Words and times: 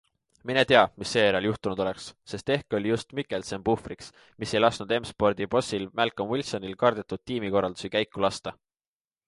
Mine 0.49 0.61
tea, 0.69 0.79
mis 1.01 1.11
seejärel 1.15 1.47
juhtunud 1.47 1.81
oleks, 1.85 2.07
sest 2.31 2.49
ehk 2.55 2.75
oli 2.77 2.89
just 2.93 3.13
Mikkelsen 3.19 3.67
puhvriks, 3.69 4.09
mis 4.43 4.55
ei 4.57 4.63
lasknud 4.65 4.95
M-Spordi 4.97 5.49
bossil 5.57 5.87
Malcolm 6.01 6.33
Wilsonil 6.35 6.77
kardetud 6.87 7.25
tiimikorraldusi 7.31 7.93
käiku 7.99 8.25
lasta. 8.27 8.59